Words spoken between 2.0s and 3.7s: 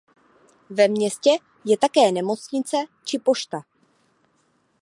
nemocnice či pošta.